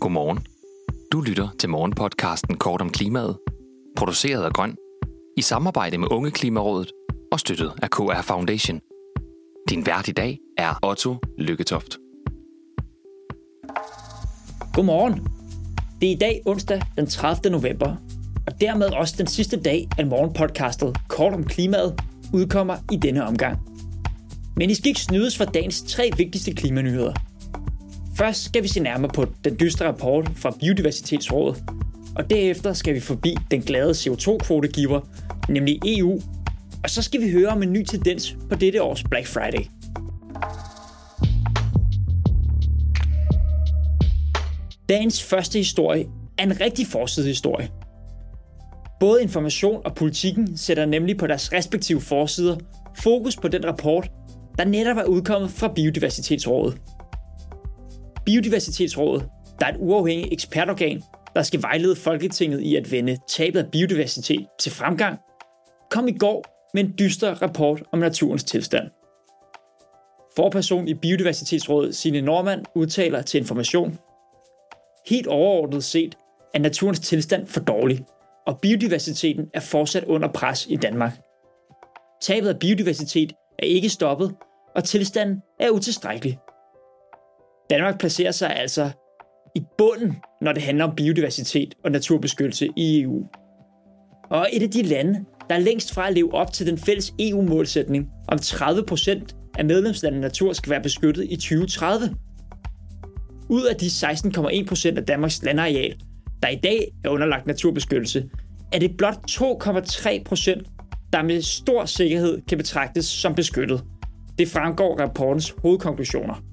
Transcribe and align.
Godmorgen. 0.00 0.46
Du 1.12 1.20
lytter 1.20 1.48
til 1.58 1.68
morgenpodcasten 1.68 2.56
Kort 2.56 2.80
om 2.80 2.90
klimaet, 2.90 3.38
produceret 3.96 4.44
af 4.44 4.52
Grøn, 4.52 4.76
i 5.36 5.42
samarbejde 5.42 5.98
med 5.98 6.08
Unge 6.10 6.30
Klimarådet 6.30 6.92
og 7.32 7.40
støttet 7.40 7.72
af 7.82 7.90
KR 7.90 8.22
Foundation. 8.22 8.80
Din 9.70 9.86
vært 9.86 10.08
i 10.08 10.12
dag 10.12 10.38
er 10.58 10.74
Otto 10.82 11.16
Lykketoft. 11.38 11.98
Godmorgen. 14.74 15.26
Det 16.00 16.08
er 16.08 16.12
i 16.12 16.18
dag 16.18 16.42
onsdag 16.46 16.82
den 16.96 17.06
30. 17.06 17.50
november, 17.50 17.96
og 18.46 18.60
dermed 18.60 18.86
også 18.86 19.14
den 19.18 19.26
sidste 19.26 19.60
dag, 19.60 19.88
af 19.98 20.06
morgenpodcastet 20.06 20.96
Kort 21.08 21.32
om 21.32 21.44
klimaet 21.44 22.00
udkommer 22.34 22.76
i 22.92 22.96
denne 22.96 23.26
omgang. 23.26 23.58
Men 24.56 24.70
I 24.70 24.74
skal 24.74 24.88
ikke 24.88 25.00
snydes 25.00 25.36
for 25.36 25.44
dagens 25.44 25.82
tre 25.82 26.10
vigtigste 26.16 26.54
klimanyheder– 26.54 27.12
Først 28.20 28.44
skal 28.44 28.62
vi 28.62 28.68
se 28.68 28.80
nærmere 28.80 29.10
på 29.14 29.26
den 29.44 29.56
dystre 29.60 29.86
rapport 29.86 30.30
fra 30.36 30.56
Biodiversitetsrådet, 30.60 31.64
og 32.16 32.30
derefter 32.30 32.72
skal 32.72 32.94
vi 32.94 33.00
forbi 33.00 33.36
den 33.50 33.62
glade 33.62 33.90
CO2-kvotegiver, 33.90 35.00
nemlig 35.48 35.80
EU, 35.86 36.20
og 36.82 36.90
så 36.90 37.02
skal 37.02 37.20
vi 37.20 37.30
høre 37.30 37.48
om 37.48 37.62
en 37.62 37.72
ny 37.72 37.84
tendens 37.84 38.36
på 38.48 38.54
dette 38.54 38.82
års 38.82 39.04
Black 39.04 39.26
Friday. 39.26 39.64
Dagens 44.88 45.22
første 45.22 45.58
historie 45.58 46.06
er 46.38 46.42
en 46.42 46.60
rigtig 46.60 46.86
historie. 47.24 47.70
Både 49.00 49.22
Information 49.22 49.82
og 49.84 49.94
Politikken 49.94 50.56
sætter 50.56 50.86
nemlig 50.86 51.16
på 51.16 51.26
deres 51.26 51.52
respektive 51.52 52.00
forsider 52.00 52.56
fokus 53.02 53.36
på 53.36 53.48
den 53.48 53.66
rapport, 53.66 54.10
der 54.58 54.64
netop 54.64 54.96
er 54.96 55.04
udkommet 55.04 55.50
fra 55.50 55.72
Biodiversitetsrådet. 55.74 56.80
Biodiversitetsrådet, 58.24 59.28
der 59.60 59.66
er 59.66 59.70
et 59.70 59.78
uafhængigt 59.80 60.32
ekspertorgan, 60.32 61.02
der 61.34 61.42
skal 61.42 61.62
vejlede 61.62 61.96
Folketinget 61.96 62.60
i 62.60 62.76
at 62.76 62.92
vende 62.92 63.16
tabet 63.28 63.64
af 63.64 63.70
biodiversitet 63.70 64.46
til 64.58 64.72
fremgang, 64.72 65.18
kom 65.90 66.08
i 66.08 66.18
går 66.18 66.44
med 66.74 66.84
en 66.84 66.94
dyster 66.98 67.42
rapport 67.42 67.82
om 67.92 67.98
naturens 67.98 68.44
tilstand. 68.44 68.90
Forperson 70.36 70.88
i 70.88 70.94
Biodiversitetsrådet, 70.94 71.96
Signe 71.96 72.20
Normand, 72.20 72.64
udtaler 72.74 73.22
til 73.22 73.40
information. 73.40 73.98
Helt 75.06 75.26
overordnet 75.26 75.84
set 75.84 76.18
er 76.54 76.58
naturens 76.58 77.00
tilstand 77.00 77.46
for 77.46 77.60
dårlig, 77.60 78.04
og 78.46 78.58
biodiversiteten 78.60 79.50
er 79.54 79.60
fortsat 79.60 80.04
under 80.04 80.28
pres 80.28 80.66
i 80.66 80.76
Danmark. 80.76 81.12
Tabet 82.22 82.48
af 82.48 82.58
biodiversitet 82.58 83.32
er 83.58 83.66
ikke 83.66 83.88
stoppet, 83.88 84.34
og 84.74 84.84
tilstanden 84.84 85.42
er 85.60 85.70
utilstrækkelig. 85.70 86.38
Danmark 87.70 87.98
placerer 87.98 88.30
sig 88.30 88.56
altså 88.56 88.90
i 89.56 89.62
bunden, 89.78 90.16
når 90.40 90.52
det 90.52 90.62
handler 90.62 90.84
om 90.84 90.94
biodiversitet 90.96 91.74
og 91.84 91.90
naturbeskyttelse 91.90 92.68
i 92.76 93.02
EU. 93.02 93.26
Og 94.30 94.48
et 94.52 94.62
af 94.62 94.70
de 94.70 94.82
lande, 94.82 95.24
der 95.48 95.54
er 95.54 95.60
længst 95.60 95.94
fra 95.94 96.08
at 96.08 96.14
leve 96.14 96.34
op 96.34 96.52
til 96.52 96.66
den 96.66 96.78
fælles 96.78 97.14
EU-målsætning 97.18 98.08
om 98.28 98.38
30% 98.42 99.52
af 99.58 99.64
medlemslandets 99.64 100.20
natur 100.20 100.52
skal 100.52 100.70
være 100.70 100.82
beskyttet 100.82 101.24
i 101.30 101.36
2030. 101.36 102.14
Ud 103.48 103.64
af 103.64 103.76
de 103.76 103.86
16,1% 103.86 104.96
af 104.96 105.06
Danmarks 105.06 105.42
landareal, 105.42 105.96
der 106.42 106.48
i 106.48 106.56
dag 106.62 106.92
er 107.04 107.08
underlagt 107.08 107.46
naturbeskyttelse, 107.46 108.30
er 108.72 108.78
det 108.78 108.96
blot 108.96 109.30
2,3%, 109.30 109.42
der 111.12 111.22
med 111.22 111.42
stor 111.42 111.84
sikkerhed 111.84 112.42
kan 112.48 112.58
betragtes 112.58 113.04
som 113.04 113.34
beskyttet. 113.34 113.84
Det 114.38 114.48
fremgår 114.48 115.00
rapportens 115.00 115.54
hovedkonklusioner. 115.62 116.49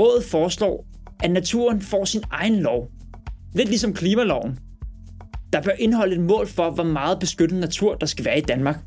Rådet 0.00 0.24
foreslår, 0.24 0.86
at 1.22 1.30
naturen 1.30 1.80
får 1.80 2.04
sin 2.04 2.22
egen 2.30 2.56
lov. 2.56 2.90
Lidt 3.54 3.68
ligesom 3.68 3.94
klimaloven. 3.94 4.58
Der 5.52 5.62
bør 5.62 5.70
indeholde 5.78 6.14
et 6.14 6.20
mål 6.20 6.46
for, 6.46 6.70
hvor 6.70 6.84
meget 6.84 7.18
beskyttet 7.18 7.58
natur 7.58 7.94
der 7.94 8.06
skal 8.06 8.24
være 8.24 8.38
i 8.38 8.40
Danmark. 8.40 8.78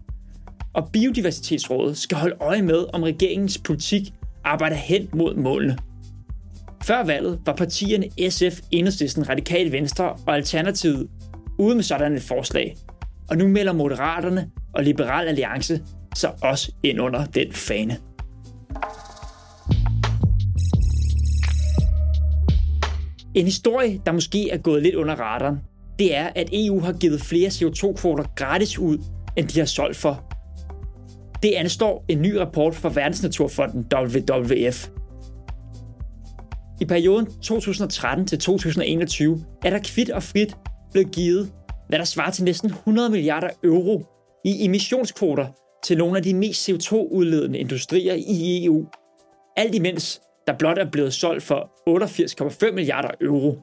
Og 0.73 0.89
Biodiversitetsrådet 0.93 1.97
skal 1.97 2.17
holde 2.17 2.35
øje 2.39 2.61
med, 2.61 2.85
om 2.93 3.03
regeringens 3.03 3.57
politik 3.57 4.13
arbejder 4.43 4.75
hen 4.75 5.09
mod 5.13 5.35
målene. 5.35 5.77
Før 6.83 7.03
valget 7.03 7.39
var 7.45 7.53
partierne 7.55 8.29
SF, 8.29 8.61
Enhedslisten, 8.71 9.29
Radikale 9.29 9.71
Venstre 9.71 10.13
og 10.27 10.35
Alternativet 10.35 11.07
ude 11.59 11.75
med 11.75 11.83
sådan 11.83 12.13
et 12.13 12.21
forslag. 12.21 12.77
Og 13.29 13.37
nu 13.37 13.47
melder 13.47 13.73
Moderaterne 13.73 14.51
og 14.73 14.83
Liberal 14.83 15.27
Alliance 15.27 15.81
sig 16.15 16.31
også 16.41 16.71
ind 16.83 17.01
under 17.01 17.25
den 17.25 17.51
fane. 17.51 17.97
En 23.35 23.45
historie, 23.45 24.01
der 24.05 24.11
måske 24.11 24.49
er 24.49 24.57
gået 24.57 24.83
lidt 24.83 24.95
under 24.95 25.15
radaren, 25.15 25.57
det 25.99 26.15
er, 26.15 26.29
at 26.35 26.49
EU 26.53 26.79
har 26.79 26.93
givet 26.93 27.21
flere 27.21 27.47
CO2-kvoter 27.49 28.23
gratis 28.35 28.79
ud, 28.79 28.97
end 29.37 29.47
de 29.47 29.59
har 29.59 29.65
solgt 29.65 29.97
for. 29.97 30.23
Det 31.43 31.51
anstår 31.51 32.05
en 32.09 32.21
ny 32.21 32.33
rapport 32.33 32.75
fra 32.75 32.89
Verdensnaturfonden 32.89 33.85
WWF. 33.93 34.89
I 36.81 36.85
perioden 36.85 37.27
2013 37.41 38.27
til 38.27 38.39
2021 38.39 39.45
er 39.65 39.69
der 39.69 39.79
kvidt 39.83 40.09
og 40.09 40.23
frit 40.23 40.57
blevet 40.91 41.11
givet, 41.11 41.51
hvad 41.89 41.99
der 41.99 42.05
svarer 42.05 42.31
til 42.31 42.43
næsten 42.43 42.69
100 42.69 43.09
milliarder 43.09 43.49
euro 43.63 44.05
i 44.45 44.65
emissionskvoter 44.65 45.47
til 45.83 45.97
nogle 45.97 46.17
af 46.17 46.23
de 46.23 46.33
mest 46.33 46.69
CO2-udledende 46.69 47.57
industrier 47.57 48.13
i 48.13 48.65
EU. 48.65 48.85
Alt 49.57 49.75
imens 49.75 50.21
der 50.47 50.53
blot 50.57 50.77
er 50.77 50.91
blevet 50.91 51.13
solgt 51.13 51.43
for 51.43 51.71
88,5 52.67 52.71
milliarder 52.71 53.09
euro. 53.21 53.57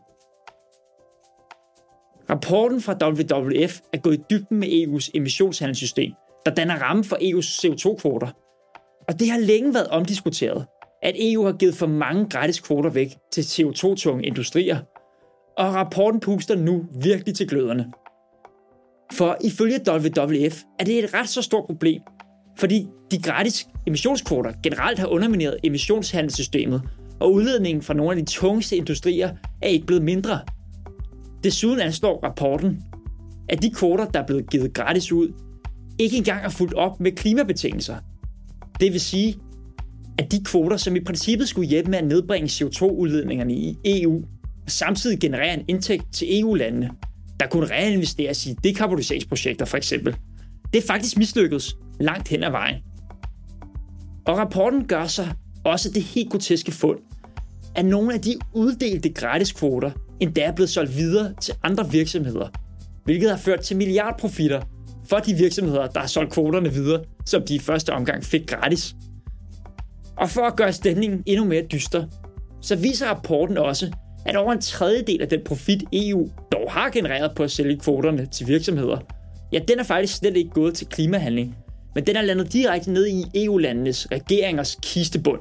Rapporten 2.31 2.81
fra 2.81 2.93
WWF 2.93 3.81
er 3.93 3.99
gået 3.99 4.15
i 4.15 4.23
dybden 4.31 4.59
med 4.59 4.69
EU's 4.69 5.11
emissionshandelssystem, 5.15 6.13
der 6.47 6.55
danner 6.55 6.83
ramme 6.83 7.05
for 7.05 7.17
EU's 7.17 7.49
CO2-kvoter. 7.65 8.29
Og 9.09 9.21
det 9.21 9.31
har 9.31 9.39
længe 9.39 9.75
været 9.75 9.89
omdiskuteret, 9.89 10.67
at 11.03 11.15
EU 11.19 11.45
har 11.45 11.53
givet 11.53 11.75
for 11.75 11.87
mange 11.87 12.29
gratis 12.29 12.61
kvoter 12.61 12.91
væk 12.91 13.17
til 13.33 13.43
CO2-tunge 13.43 14.27
industrier, 14.27 14.79
og 15.59 15.75
rapporten 15.75 16.21
puster 16.21 16.57
nu 16.57 16.85
virkelig 17.03 17.35
til 17.35 17.49
gløderne. 17.49 17.93
For 19.13 19.37
ifølge 19.45 19.81
WWF 19.89 20.63
er 20.79 20.85
det 20.85 20.99
et 21.05 21.15
ret 21.15 21.29
så 21.29 21.43
stort 21.43 21.67
problem, 21.67 22.03
fordi 22.59 22.87
de 23.11 23.19
gratis 23.19 23.67
emissionskvoter 23.87 24.53
generelt 24.63 24.99
har 24.99 25.07
undermineret 25.07 25.57
emissionshandelssystemet, 25.65 26.83
og 27.21 27.33
udledningen 27.33 27.83
fra 27.83 27.95
nogle 27.95 28.11
af 28.11 28.27
de 28.27 28.33
tungeste 28.33 28.77
industrier 28.77 29.31
er 29.63 29.69
ikke 29.69 29.87
blevet 29.87 30.03
mindre. 30.03 30.41
Desuden 31.45 31.81
anslår 31.81 32.21
rapporten, 32.25 32.83
at 33.49 33.63
de 33.63 33.71
kvoter, 33.71 34.05
der 34.05 34.21
er 34.21 34.27
blevet 34.27 34.51
givet 34.51 34.75
gratis 34.75 35.13
ud, 35.13 35.33
ikke 35.99 36.17
engang 36.17 36.45
er 36.45 36.49
fuldt 36.49 36.75
op 36.75 37.01
med 37.01 37.13
klimabetingelser. 37.13 37.97
Det 38.81 38.93
vil 38.93 39.01
sige, 39.01 39.37
at 40.19 40.33
de 40.33 40.45
kvoter, 40.45 40.77
som 40.77 40.97
i 40.97 41.01
princippet 41.01 41.49
skulle 41.49 41.69
hjælpe 41.69 41.91
med 41.91 41.99
at 41.99 42.07
nedbringe 42.07 42.47
CO2-udledningerne 42.47 43.55
i 43.55 43.77
EU, 43.85 44.23
samtidig 44.67 45.21
generere 45.21 45.55
en 45.55 45.65
indtægt 45.69 46.13
til 46.13 46.41
EU-landene, 46.41 46.91
der 47.41 47.47
kunne 47.47 47.67
reinvesteres 47.67 48.47
i 48.47 48.55
dekarboniseringsprojekter 48.65 49.65
for 49.65 49.77
eksempel. 49.77 50.17
Det 50.73 50.83
er 50.83 50.87
faktisk 50.87 51.19
mislykkedes 51.19 51.77
langt 52.01 52.29
hen 52.29 52.43
ad 52.43 52.51
vejen. 52.51 52.77
Og 54.27 54.39
rapporten 54.39 54.87
gør 54.87 55.07
sig 55.07 55.33
også 55.65 55.91
det 55.91 56.03
helt 56.03 56.31
groteske 56.31 56.73
fund, 56.73 56.99
at 57.75 57.85
nogle 57.85 58.15
af 58.15 58.21
de 58.21 58.35
uddelte 58.53 59.09
gratis 59.09 59.53
kvoter 59.53 59.91
endda 60.21 60.41
er 60.41 60.53
blevet 60.53 60.71
solgt 60.71 60.97
videre 60.97 61.35
til 61.41 61.55
andre 61.63 61.91
virksomheder, 61.91 62.49
hvilket 63.05 63.31
har 63.31 63.37
ført 63.37 63.61
til 63.61 63.77
milliardprofitter 63.77 64.63
for 65.09 65.19
de 65.19 65.35
virksomheder, 65.35 65.87
der 65.87 66.01
har 66.01 66.07
solgt 66.07 66.33
kvoterne 66.33 66.73
videre, 66.73 67.05
som 67.27 67.43
de 67.43 67.55
i 67.55 67.59
første 67.59 67.93
omgang 67.93 68.25
fik 68.25 68.47
gratis. 68.47 68.95
Og 70.17 70.31
for 70.31 70.41
at 70.41 70.57
gøre 70.57 70.73
stemningen 70.73 71.23
endnu 71.27 71.45
mere 71.45 71.63
dyster, 71.73 72.07
så 72.61 72.77
viser 72.77 73.07
rapporten 73.07 73.59
også, 73.59 73.93
at 74.27 74.37
over 74.37 74.53
en 74.53 74.61
tredjedel 74.61 75.23
af 75.23 75.29
den 75.29 75.41
profit 75.45 75.85
EU 75.93 76.31
dog 76.53 76.73
har 76.73 76.91
genereret 76.91 77.33
på 77.37 77.43
at 77.43 77.51
sælge 77.51 77.79
kvoterne 77.79 78.27
til 78.27 78.49
virksomheder, 78.49 78.99
ja, 79.53 79.59
den 79.69 79.79
er 79.79 79.83
faktisk 79.83 80.17
slet 80.17 80.37
ikke 80.37 80.51
gået 80.51 80.75
til 80.75 80.87
klimahandling, 80.87 81.57
men 81.95 82.07
den 82.07 82.17
er 82.17 82.23
landet 82.23 82.53
direkte 82.53 82.93
ned 82.93 83.07
i 83.07 83.45
EU-landenes 83.45 84.09
regeringers 84.13 84.79
kistebund. 84.83 85.41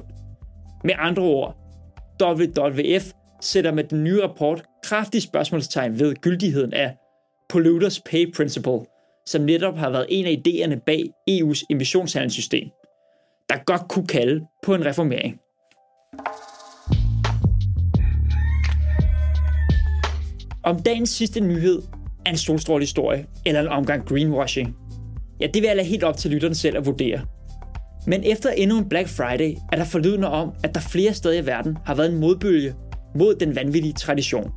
Med 0.84 0.94
andre 0.98 1.22
ord, 1.22 1.56
WWF 2.22 3.12
sætter 3.40 3.72
med 3.72 3.84
den 3.84 4.04
nye 4.04 4.22
rapport 4.22 4.62
kraftige 4.82 5.20
spørgsmålstegn 5.20 5.98
ved 5.98 6.14
gyldigheden 6.14 6.72
af 6.72 6.96
Polluters 7.48 8.00
Pay 8.00 8.32
Principle, 8.32 8.80
som 9.26 9.42
netop 9.42 9.76
har 9.76 9.90
været 9.90 10.06
en 10.08 10.26
af 10.26 10.42
idéerne 10.46 10.84
bag 10.86 11.04
EU's 11.30 11.62
emissionshandelssystem, 11.70 12.68
der 13.48 13.64
godt 13.64 13.88
kunne 13.88 14.06
kalde 14.06 14.46
på 14.62 14.74
en 14.74 14.86
reformering. 14.86 15.40
Om 20.64 20.82
dagens 20.82 21.10
sidste 21.10 21.40
nyhed 21.40 21.82
er 22.26 22.30
en 22.30 22.36
solstrålehistorie 22.36 23.26
eller 23.46 23.60
en 23.60 23.68
omgang 23.68 24.06
greenwashing– 24.06 24.74
Ja, 25.40 25.46
det 25.46 25.62
vil 25.62 25.68
jeg 25.68 25.76
lade 25.76 25.86
helt 25.86 26.04
op 26.04 26.16
til 26.16 26.30
lytterne 26.30 26.54
selv 26.54 26.76
at 26.76 26.86
vurdere. 26.86 27.20
Men 28.06 28.24
efter 28.24 28.50
endnu 28.50 28.78
en 28.78 28.88
Black 28.88 29.08
Friday 29.08 29.56
er 29.72 29.76
der 29.76 29.84
forlydende 29.84 30.28
om, 30.28 30.52
at 30.64 30.74
der 30.74 30.80
flere 30.80 31.14
steder 31.14 31.42
i 31.42 31.46
verden 31.46 31.78
har 31.84 31.94
været 31.94 32.12
en 32.12 32.20
modbølge 32.20 32.74
mod 33.14 33.34
den 33.34 33.56
vanvittige 33.56 33.92
tradition. 33.92 34.50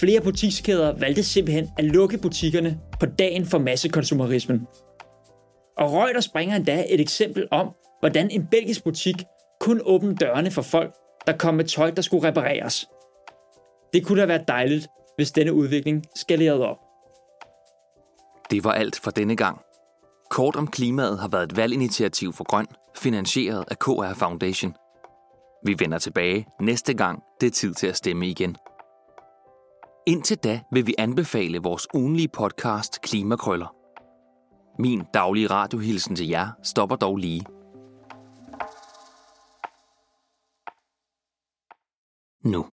Flere 0.00 0.20
butikskæder 0.20 0.92
valgte 0.98 1.22
simpelthen 1.22 1.68
at 1.78 1.84
lukke 1.84 2.18
butikkerne 2.18 2.78
på 3.00 3.06
dagen 3.06 3.46
for 3.46 3.58
massekonsumerismen. 3.58 4.66
Og 5.78 5.92
Reuters 5.92 6.28
bringer 6.28 6.56
endda 6.56 6.84
et 6.88 7.00
eksempel 7.00 7.46
om, 7.50 7.74
hvordan 8.00 8.30
en 8.30 8.46
belgisk 8.50 8.84
butik 8.84 9.14
kun 9.60 9.80
åbnede 9.84 10.16
dørene 10.16 10.50
for 10.50 10.62
folk, 10.62 10.94
der 11.26 11.36
kom 11.36 11.54
med 11.54 11.64
tøj, 11.64 11.90
der 11.90 12.02
skulle 12.02 12.28
repareres. 12.28 12.86
Det 13.92 14.06
kunne 14.06 14.20
da 14.20 14.26
være 14.26 14.44
dejligt, 14.48 14.88
hvis 15.20 15.32
denne 15.32 15.52
udvikling 15.52 16.04
skalerede 16.16 16.66
op. 16.66 16.78
Det 18.50 18.64
var 18.64 18.72
alt 18.72 19.00
for 19.04 19.10
denne 19.10 19.36
gang. 19.36 19.60
Kort 20.30 20.56
om 20.56 20.66
klimaet 20.66 21.18
har 21.18 21.28
været 21.28 21.52
et 21.52 21.56
valginitiativ 21.56 22.32
for 22.32 22.44
grøn, 22.44 22.66
finansieret 22.96 23.64
af 23.70 23.78
KR 23.78 24.14
Foundation. 24.14 24.74
Vi 25.66 25.76
vender 25.78 25.98
tilbage 25.98 26.46
næste 26.60 26.94
gang, 26.94 27.22
det 27.40 27.46
er 27.46 27.50
tid 27.50 27.74
til 27.74 27.86
at 27.86 27.96
stemme 27.96 28.26
igen. 28.26 28.56
Indtil 30.06 30.36
da 30.36 30.60
vil 30.72 30.86
vi 30.86 30.94
anbefale 30.98 31.58
vores 31.58 31.86
ugenlige 31.94 32.28
podcast 32.28 33.00
Klimakrøller. 33.00 33.74
Min 34.78 35.02
daglige 35.14 35.46
radiohilsen 35.46 36.16
til 36.16 36.28
jer 36.28 36.48
stopper 36.62 36.96
dog 36.96 37.16
lige. 37.16 37.44
Nu. 42.44 42.66